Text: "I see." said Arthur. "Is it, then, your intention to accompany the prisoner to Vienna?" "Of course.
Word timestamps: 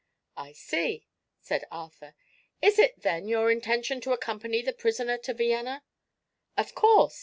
"I 0.35 0.53
see." 0.53 1.05
said 1.37 1.65
Arthur. 1.69 2.15
"Is 2.59 2.79
it, 2.79 3.01
then, 3.03 3.27
your 3.27 3.51
intention 3.51 4.01
to 4.01 4.13
accompany 4.13 4.63
the 4.63 4.73
prisoner 4.73 5.19
to 5.19 5.33
Vienna?" 5.35 5.83
"Of 6.57 6.73
course. 6.73 7.19